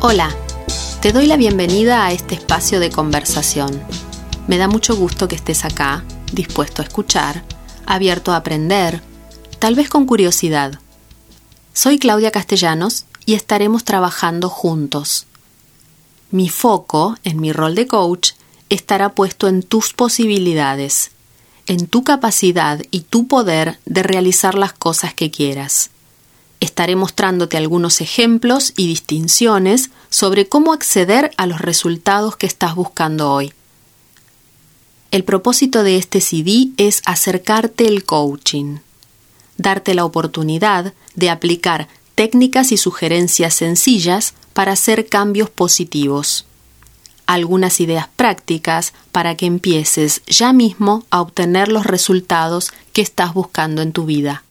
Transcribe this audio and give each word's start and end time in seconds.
Hola, 0.00 0.32
te 1.02 1.10
doy 1.10 1.26
la 1.26 1.36
bienvenida 1.36 2.06
a 2.06 2.12
este 2.12 2.36
espacio 2.36 2.78
de 2.78 2.88
conversación. 2.88 3.82
Me 4.46 4.56
da 4.56 4.68
mucho 4.68 4.94
gusto 4.94 5.26
que 5.26 5.34
estés 5.34 5.64
acá, 5.64 6.04
dispuesto 6.32 6.82
a 6.82 6.84
escuchar, 6.84 7.42
abierto 7.84 8.30
a 8.30 8.36
aprender, 8.36 9.02
tal 9.58 9.74
vez 9.74 9.88
con 9.88 10.06
curiosidad. 10.06 10.78
Soy 11.72 11.98
Claudia 11.98 12.30
Castellanos 12.30 13.06
y 13.26 13.34
estaremos 13.34 13.82
trabajando 13.82 14.48
juntos. 14.48 15.26
Mi 16.30 16.48
foco, 16.48 17.16
en 17.24 17.40
mi 17.40 17.52
rol 17.52 17.74
de 17.74 17.88
coach, 17.88 18.34
estará 18.68 19.08
puesto 19.16 19.48
en 19.48 19.64
tus 19.64 19.94
posibilidades, 19.94 21.10
en 21.66 21.88
tu 21.88 22.04
capacidad 22.04 22.80
y 22.92 23.00
tu 23.00 23.26
poder 23.26 23.80
de 23.84 24.04
realizar 24.04 24.54
las 24.54 24.72
cosas 24.72 25.12
que 25.12 25.32
quieras. 25.32 25.90
Estaré 26.60 26.96
mostrándote 26.96 27.56
algunos 27.56 28.00
ejemplos 28.00 28.72
y 28.76 28.86
distinciones 28.88 29.90
sobre 30.10 30.48
cómo 30.48 30.72
acceder 30.72 31.30
a 31.36 31.46
los 31.46 31.60
resultados 31.60 32.36
que 32.36 32.46
estás 32.46 32.74
buscando 32.74 33.30
hoy. 33.30 33.52
El 35.10 35.24
propósito 35.24 35.84
de 35.84 35.96
este 35.96 36.20
CD 36.20 36.68
es 36.76 37.00
acercarte 37.06 37.86
el 37.86 38.04
coaching, 38.04 38.78
darte 39.56 39.94
la 39.94 40.04
oportunidad 40.04 40.92
de 41.14 41.30
aplicar 41.30 41.88
técnicas 42.14 42.72
y 42.72 42.76
sugerencias 42.76 43.54
sencillas 43.54 44.34
para 44.52 44.72
hacer 44.72 45.06
cambios 45.08 45.50
positivos. 45.50 46.44
Algunas 47.26 47.80
ideas 47.80 48.08
prácticas 48.16 48.92
para 49.12 49.36
que 49.36 49.46
empieces 49.46 50.22
ya 50.26 50.52
mismo 50.52 51.04
a 51.10 51.20
obtener 51.20 51.68
los 51.68 51.86
resultados 51.86 52.72
que 52.92 53.02
estás 53.02 53.32
buscando 53.32 53.82
en 53.82 53.92
tu 53.92 54.04
vida. 54.04 54.42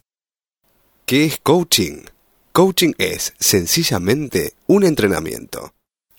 ¿Qué 1.09 1.23
es 1.23 1.37
coaching? 1.41 2.03
Coaching 2.51 2.91
es 2.97 3.31
sencillamente 3.39 4.55
un 4.67 4.83
entrenamiento. 4.83 5.73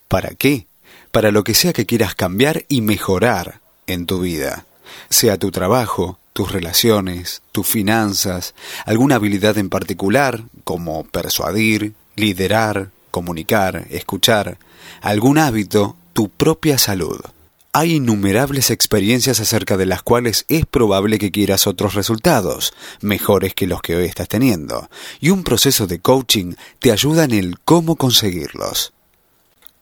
¿Para 0.09 0.31
qué? 0.31 0.67
Para 1.13 1.31
lo 1.31 1.45
que 1.45 1.53
sea 1.53 1.75
que 1.75 1.85
quieras 1.85 2.15
cambiar 2.15 2.65
y 2.71 2.81
mejorar 2.81 3.61
en 3.87 4.07
tu 4.07 4.21
vida. 4.21 4.65
Sea 5.11 5.37
tu 5.37 5.51
trabajo, 5.51 6.19
tus 6.33 6.53
relaciones, 6.53 7.43
tus 7.53 7.67
finanzas, 7.67 8.55
alguna 8.87 9.17
habilidad 9.17 9.59
en 9.59 9.69
particular, 9.69 10.45
como 10.65 11.05
persuadir, 11.05 11.93
liderar, 12.17 12.91
comunicar, 13.11 13.89
escuchar, 13.91 14.57
algún 15.03 15.37
hábito, 15.37 15.97
tu 16.15 16.31
propia 16.31 16.79
salud. 16.79 17.21
Hay 17.73 17.97
innumerables 17.97 18.71
experiencias 18.71 19.41
acerca 19.41 19.77
de 19.77 19.85
las 19.85 20.03
cuales 20.03 20.47
es 20.49 20.65
probable 20.65 21.19
que 21.19 21.31
quieras 21.31 21.67
otros 21.67 21.95
resultados, 21.95 22.73
mejores 23.03 23.55
que 23.55 23.67
los 23.67 23.83
que 23.83 23.95
hoy 23.95 24.07
estás 24.07 24.29
teniendo, 24.29 24.89
y 25.21 25.31
un 25.31 25.45
proceso 25.45 25.87
de 25.87 26.01
coaching 26.01 26.55
te 26.79 26.93
ayuda 26.93 27.25
en 27.25 27.33
el 27.33 27.59
cómo 27.61 27.97
conseguirlos. 27.97 28.93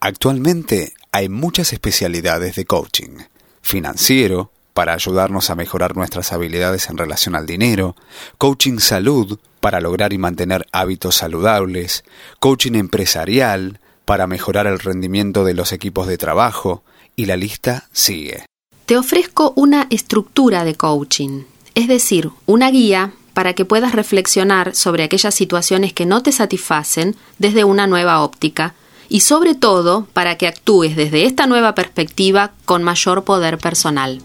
Actualmente 0.01 0.95
hay 1.13 1.29
muchas 1.29 1.73
especialidades 1.73 2.57
de 2.57 2.65
coaching. 2.65 3.19
Financiero, 3.63 4.51
para 4.75 4.93
ayudarnos 4.93 5.49
a 5.49 5.55
mejorar 5.55 5.97
nuestras 5.97 6.33
habilidades 6.33 6.91
en 6.91 6.99
relación 6.99 7.37
al 7.37 7.47
dinero, 7.47 7.97
coaching 8.37 8.79
salud, 8.79 9.39
para 9.61 9.81
lograr 9.81 10.13
y 10.13 10.19
mantener 10.19 10.67
hábitos 10.73 11.15
saludables, 11.15 12.05
coaching 12.41 12.75
empresarial, 12.75 13.81
para 14.05 14.27
mejorar 14.27 14.67
el 14.67 14.81
rendimiento 14.81 15.45
de 15.45 15.55
los 15.55 15.73
equipos 15.73 16.07
de 16.09 16.19
trabajo, 16.19 16.85
y 17.17 17.25
la 17.25 17.37
lista 17.37 17.89
sigue. 17.93 18.45
Te 18.85 18.97
ofrezco 18.97 19.53
una 19.57 19.87
estructura 19.91 20.65
de 20.65 20.77
coaching, 20.77 21.45
es 21.75 21.89
decir, 21.89 22.31
una 22.45 22.71
guía 22.71 23.13
para 23.35 23.55
que 23.55 23.65
puedas 23.65 23.93
reflexionar 23.93 24.75
sobre 24.75 25.03
aquellas 25.03 25.35
situaciones 25.35 25.93
que 25.93 26.07
no 26.07 26.23
te 26.23 26.33
satisfacen 26.33 27.17
desde 27.39 27.65
una 27.65 27.87
nueva 27.87 28.23
óptica 28.23 28.75
y 29.09 29.21
sobre 29.21 29.55
todo 29.55 30.07
para 30.13 30.37
que 30.37 30.47
actúes 30.47 30.97
desde 30.97 31.25
esta 31.25 31.47
nueva 31.47 31.75
perspectiva 31.75 32.53
con 32.65 32.83
mayor 32.83 33.25
poder 33.25 33.59
personal. 33.59 34.23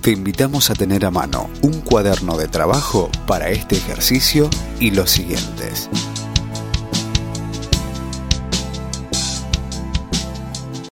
Te 0.00 0.10
invitamos 0.10 0.68
a 0.70 0.74
tener 0.74 1.04
a 1.04 1.10
mano 1.10 1.48
un 1.62 1.80
cuaderno 1.80 2.36
de 2.36 2.48
trabajo 2.48 3.08
para 3.26 3.50
este 3.50 3.76
ejercicio 3.76 4.50
y 4.80 4.90
los 4.90 5.10
siguientes. 5.10 5.88